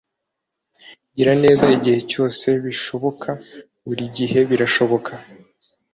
[1.15, 3.29] gira neza igihe cyose bishoboka.
[3.85, 5.11] buri gihe birashoboka